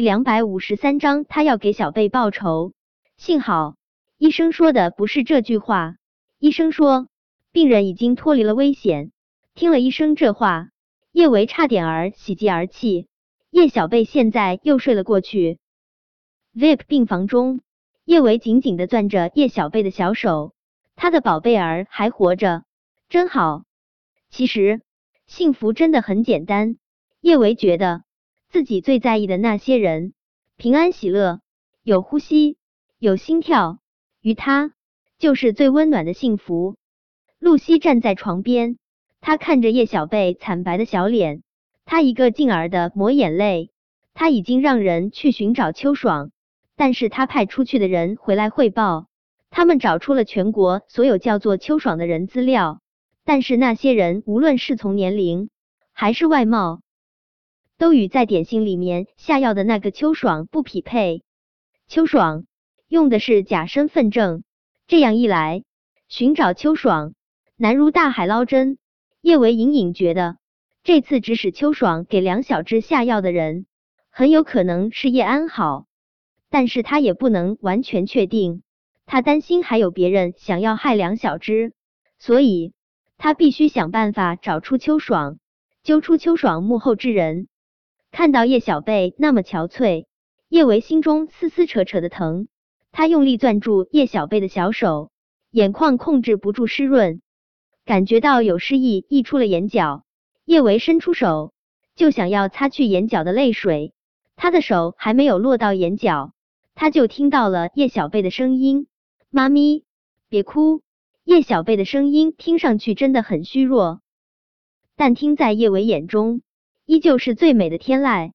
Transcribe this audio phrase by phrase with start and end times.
[0.00, 2.72] 两百五十三章，他要给小贝报仇。
[3.16, 3.76] 幸好
[4.18, 5.96] 医生说的不是这句话。
[6.38, 7.08] 医生说
[7.52, 9.12] 病人已经脱离了危险。
[9.54, 10.68] 听了医生这话，
[11.12, 13.08] 叶维差点儿喜极而泣。
[13.50, 15.58] 叶小贝现在又睡了过去。
[16.54, 17.60] VIP 病房中，
[18.04, 20.54] 叶维紧紧的攥着叶小贝的小手，
[20.96, 22.62] 他的宝贝儿还活着，
[23.08, 23.64] 真好。
[24.30, 24.80] 其实
[25.26, 26.76] 幸福真的很简单。
[27.20, 28.02] 叶维觉得
[28.50, 30.12] 自己最在意的那些人
[30.56, 31.40] 平安喜乐，
[31.84, 32.56] 有呼吸，
[32.98, 33.78] 有心跳，
[34.20, 34.72] 于他。
[35.18, 36.76] 就是最温暖的幸福。
[37.38, 38.78] 露西站在床边，
[39.20, 41.42] 她看着叶小贝惨白的小脸，
[41.84, 43.70] 她一个劲儿的抹眼泪。
[44.14, 46.30] 她已经让人去寻找秋爽，
[46.74, 49.08] 但是他派出去的人回来汇报，
[49.50, 52.80] 他们找出了全国所有叫做秋爽的人资料，
[53.24, 55.50] 但是那些人无论是从年龄
[55.92, 56.80] 还是外貌，
[57.80, 61.22] 都与在点心里面下药的那个秋爽不匹配。
[61.88, 62.44] 秋爽
[62.88, 64.44] 用的是假身份证。
[64.86, 65.64] 这样一来，
[66.06, 67.14] 寻找秋爽
[67.56, 68.76] 难如大海捞针。
[69.22, 70.36] 叶维隐隐觉得，
[70.82, 73.64] 这次指使秋爽给梁小芝下药的人，
[74.10, 75.86] 很有可能是叶安好，
[76.50, 78.62] 但是他也不能完全确定。
[79.06, 81.72] 他担心还有别人想要害梁小芝，
[82.18, 82.74] 所以
[83.16, 85.38] 他必须想办法找出秋爽，
[85.82, 87.46] 揪出秋爽幕后之人。
[88.10, 90.06] 看到叶小贝那么憔悴，
[90.48, 92.48] 叶维心中丝丝扯扯的疼。
[92.92, 95.10] 他用力攥住叶小贝的小手，
[95.50, 97.22] 眼眶控制不住湿润，
[97.84, 100.04] 感觉到有湿意溢出了眼角。
[100.44, 101.52] 叶维伸出手，
[101.94, 103.94] 就想要擦去眼角的泪水。
[104.34, 106.32] 他的手还没有落到眼角，
[106.74, 108.88] 他就听到了叶小贝的声音
[109.30, 109.84] ：“妈咪，
[110.28, 110.82] 别哭。”
[111.22, 114.00] 叶小贝的声音听上去真的很虚弱，
[114.96, 116.40] 但听在叶维眼中，
[116.90, 118.32] 依旧是最美的天籁。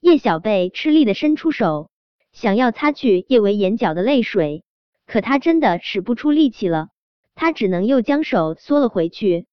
[0.00, 1.88] 叶小贝吃力的伸出手。
[2.30, 4.64] 想要擦去叶维眼角的泪水，
[5.06, 6.90] 可他真的使不出力气了，
[7.34, 9.46] 他只能又将手缩了回去。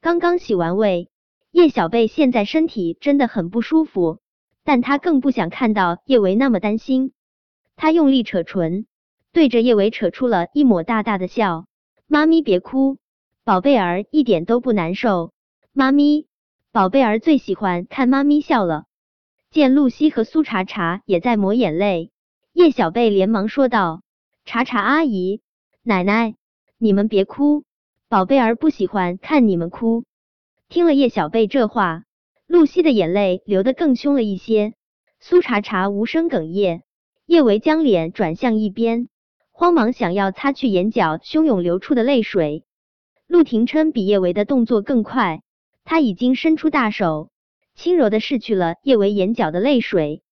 [0.00, 1.08] 刚刚洗完胃，
[1.52, 4.18] 叶小贝现在身体真的很不舒服，
[4.64, 7.12] 但他更不想看到叶维那么担心。
[7.76, 8.86] 他用力扯唇，
[9.30, 11.66] 对着叶维扯出了一抹大大的笑
[12.08, 12.98] ：“妈咪别哭，
[13.44, 15.30] 宝贝儿一点都不难受。
[15.72, 16.26] 妈咪，
[16.76, 18.84] 宝贝儿最喜欢看妈咪笑了。”
[19.50, 22.10] 见露西和苏茶茶也在抹眼泪。
[22.52, 24.02] 叶小贝连忙说道
[24.44, 25.40] ：“茶茶阿姨，
[25.82, 26.34] 奶奶，
[26.76, 27.64] 你们别哭，
[28.10, 30.04] 宝贝儿不喜欢看你们哭。”
[30.68, 32.02] 听了叶小贝这话，
[32.46, 34.74] 露西的眼泪流得更凶了一些。
[35.18, 36.82] 苏茶茶无声哽咽，
[37.24, 39.08] 叶维将脸转向一边，
[39.50, 42.66] 慌忙想要擦去眼角汹涌流出的泪水。
[43.26, 45.40] 陆廷琛比叶维的动作更快，
[45.86, 47.30] 他已经伸出大手，
[47.76, 50.24] 轻柔的拭去了叶维眼角的泪水。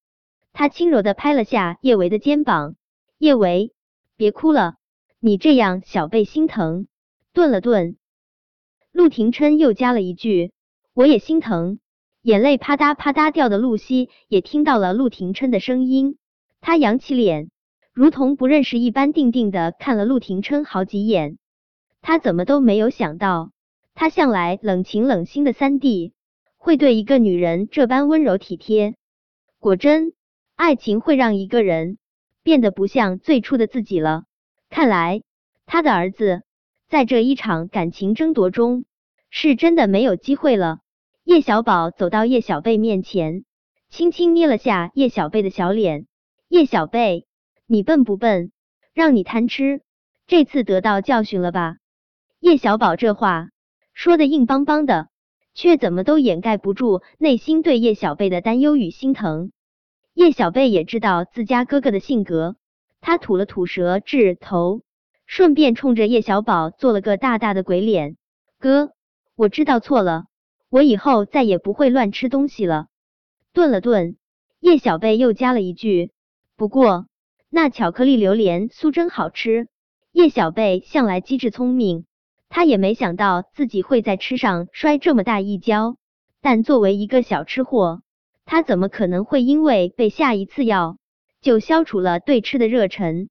[0.52, 2.74] 他轻柔的拍了下叶维的肩膀，
[3.18, 3.72] 叶维，
[4.16, 4.74] 别哭了，
[5.20, 6.88] 你这样小贝心疼。
[7.32, 7.96] 顿了顿，
[8.90, 10.52] 陆廷琛又加了一句，
[10.92, 11.78] 我也心疼。
[12.20, 16.18] 眼泪啪嗒啪嗒掉的露西也听到了陆廷琛的声音，
[16.60, 17.50] 他扬起脸，
[17.92, 21.38] 如同不认识一般，定定的看了陆廷琛好几眼。
[22.02, 23.52] 他怎么都没有想到，
[23.94, 26.12] 他向来冷情冷心的三弟，
[26.56, 28.94] 会对一个女人这般温柔体贴。
[29.58, 30.12] 果真。
[30.56, 31.98] 爱情会让一个人
[32.44, 34.22] 变得不像最初的自己了。
[34.70, 35.22] 看来
[35.66, 36.44] 他的儿子
[36.88, 38.84] 在这一场感情争夺中
[39.30, 40.78] 是真的没有机会了。
[41.24, 43.44] 叶小宝走到叶小贝面前，
[43.88, 46.06] 轻轻捏了下叶小贝的小脸。
[46.46, 47.26] 叶小贝，
[47.66, 48.52] 你笨不笨？
[48.92, 49.82] 让你贪吃，
[50.28, 51.78] 这次得到教训了吧？
[52.38, 53.48] 叶小宝这话
[53.94, 55.08] 说的硬邦邦的，
[55.54, 59.52] 却怎么都掩盖不住内心对叶小贝的担忧与心疼。
[60.12, 62.56] 叶小贝也知道自家哥哥的性格，
[63.00, 64.82] 他吐了吐舌质头，
[65.26, 68.16] 顺便冲着叶小宝做了个大大的鬼脸。
[68.58, 68.90] 哥，
[69.36, 70.24] 我知道错了，
[70.68, 72.88] 我以后再也不会乱吃东西了。
[73.52, 74.16] 顿了顿，
[74.58, 76.10] 叶小贝又加了一句：
[76.56, 77.06] 不过
[77.48, 79.68] 那巧克力榴莲酥真好吃。
[80.10, 82.06] 叶小贝向来机智聪明，
[82.54, 85.96] 他也没想到自己会在吃上摔这么大一跤，
[86.40, 88.02] 但作为一个小吃货。
[88.44, 90.96] 他怎么可能会因为被下一次药
[91.40, 93.28] 就消除了对吃的热忱？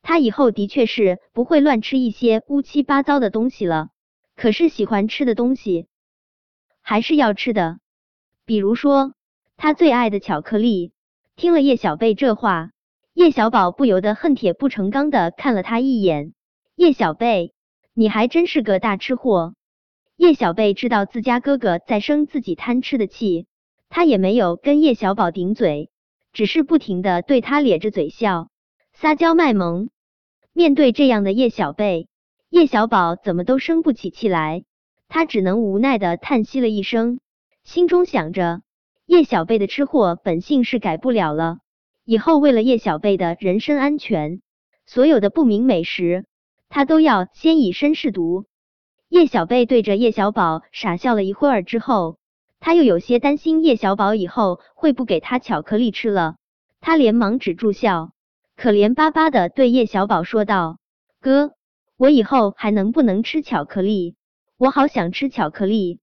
[0.00, 3.88] 他以后的确是不会乱吃一些乌七八糟的东西了。
[4.34, 5.86] 可是喜欢吃的东西
[6.80, 7.80] 还是要吃的，
[8.46, 9.12] 比如说
[9.58, 10.94] 他最爱的巧克力。
[11.36, 12.70] 听了叶小贝这话，
[13.12, 16.32] 叶小宝不由得恨铁不成钢的看了他一眼。
[16.76, 17.53] 叶小贝，
[17.94, 19.54] 你还真是个大吃货。
[20.16, 23.46] 叶小贝知道自家哥哥在生自己贪吃的气。
[23.88, 25.88] 他也没有跟叶小宝顶嘴，
[26.32, 28.48] 只是不停的对他咧着嘴笑，
[28.92, 29.88] 撒娇卖萌。
[30.52, 32.08] 面对这样的叶小贝，
[32.50, 34.64] 叶小宝怎么都生不起气来，
[35.08, 37.20] 他只能无奈的叹息了一声，
[37.62, 38.62] 心中想着，
[39.06, 41.58] 叶小贝的吃货本性是改不了了，
[42.04, 44.40] 以后为了叶小贝的人身安全，
[44.86, 46.24] 所有的不明美食，
[46.74, 48.46] 他都要先以身试毒。
[49.08, 52.18] 叶小贝对着叶小宝傻笑了一会儿之后，
[52.58, 56.34] 他又有些担心叶小宝以后会不给他巧克力吃了，
[56.80, 58.10] 他连忙止住笑。
[58.56, 60.78] 可怜巴巴的对叶小宝说道
[61.22, 61.52] ：“哥，
[61.96, 64.16] 我以后还能不能吃巧克力？
[64.58, 66.00] 我好想吃巧克力。”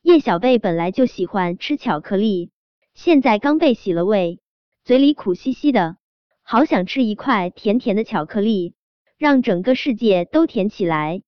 [0.00, 2.52] 叶小贝本来就喜欢吃巧克力，
[2.94, 4.38] 现在刚被洗了胃，
[4.84, 5.96] 嘴里苦兮兮的，
[6.44, 8.74] 好想吃一块甜甜的巧克力，
[9.18, 11.22] 让整个世界都甜起来。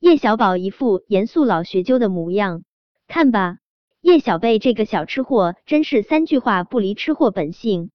[0.00, 2.62] 叶小宝一副严肃老学究的模样，
[3.06, 3.58] 看吧，
[4.00, 7.90] 叶小贝这个小吃货真是三句话不离吃货本性。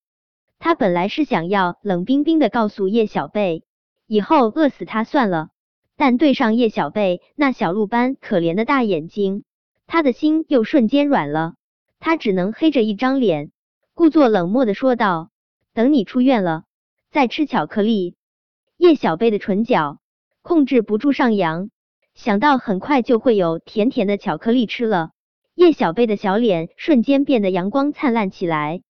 [0.59, 3.63] 他本来是想要冷冰冰的告诉叶小贝，
[4.07, 5.49] 以后饿死他算了，
[5.97, 9.43] 但对上叶小贝那小鹿般可怜的大眼睛，
[9.87, 11.55] 他的心又瞬间软了。
[11.99, 13.51] 他只能黑着一张脸，
[13.93, 15.31] 故作冷漠的说道
[15.73, 16.63] ：“等你出院了，
[17.11, 18.15] 再吃巧克力。”
[18.83, 19.99] 叶小贝的唇角
[20.41, 21.69] 控制不住上扬，
[22.15, 25.11] 想到很快就会有甜甜的巧克力吃了，
[25.55, 28.81] 叶小贝的小脸瞬间变得阳光灿烂起来。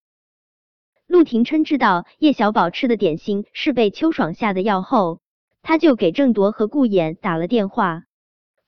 [1.05, 5.21] 陆廷琛知道叶小宝吃的点心是被秋爽下的药后，
[5.61, 8.01] 他就给郑铎和顾衍打了电话。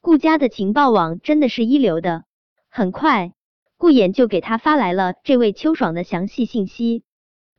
[0.02, 2.26] 顾家的情报网真的是一流的，
[2.70, 3.34] 很快
[3.78, 7.04] 顾衍就给他发来了这位秋爽的详细信息。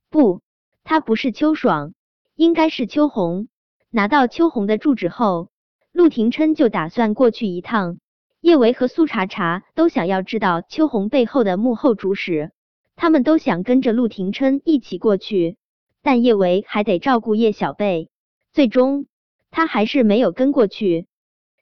[0.08, 0.40] 不，
[0.84, 1.94] 他不是秋爽，
[2.36, 3.48] 应该是秋红。
[3.96, 5.48] 拿到邱红的住址后，
[5.90, 7.96] 陆廷琛就打算过去一趟。
[8.42, 12.52] 叶维和苏茶茶都想要知道邱红背后的幕后主使。
[12.94, 15.56] 他们都想跟着陆廷琛一起过去，
[16.02, 18.10] 但叶维还得照顾叶小贝，
[18.52, 19.06] 最终
[19.50, 21.06] 他还是没有跟过去。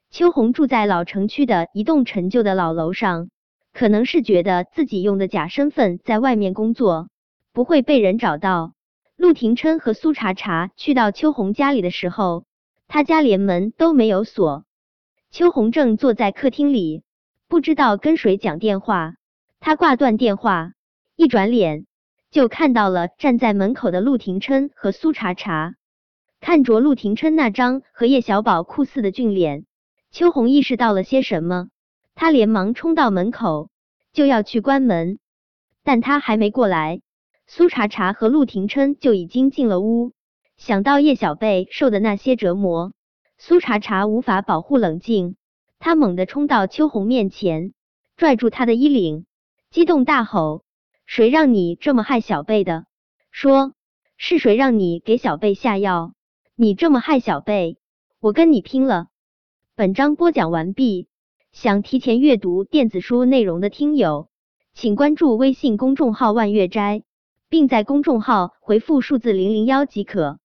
[0.09, 3.29] 秋红住在老城区的一栋陈旧的老楼上，
[3.71, 7.07] 可能是觉得自己用的假身份在外面工作
[7.53, 8.73] 不会被人找到。
[9.17, 12.45] 陆廷琛和苏茶茶去到秋红家里的时候，
[12.87, 14.65] 他家连门都没有锁。
[15.31, 17.03] 秋红正坐在客厅里，
[17.47, 19.15] 不知道跟谁讲电话，
[19.59, 20.73] 他挂断电话。
[21.15, 21.85] 一转脸，
[22.29, 25.75] 就看到了站在门口的陆廷琛和苏茶茶。
[26.41, 29.65] 看着陆廷琛那张和叶小宝酷似的俊脸，
[30.11, 31.69] 秋红意识到了些什么，
[32.15, 33.69] 他连忙冲到门口，
[34.11, 35.19] 就要去关门。
[35.83, 37.01] 但他还没过来，
[37.47, 40.13] 苏茶茶和陆廷琛就已经进了屋。
[40.57, 42.93] 想到叶小贝受的那些折磨，
[43.37, 45.35] 苏茶茶无法保护冷静，
[45.79, 47.73] 他猛地冲到秋红面前，
[48.15, 49.25] 拽住她的衣领，
[49.69, 50.63] 激动大吼。
[51.05, 52.85] 谁让你这么害小贝的？
[53.31, 53.73] 说
[54.17, 56.13] 是谁让你给小贝下药？
[56.55, 57.77] 你这么害小贝，
[58.19, 59.07] 我跟你拼了！
[59.75, 61.07] 本章播讲完毕。
[61.51, 64.29] 想提前阅读电子书内容的听友，
[64.73, 67.03] 请关注微信公众号“万月斋”，
[67.49, 70.39] 并在公众号回复数字零零幺即可。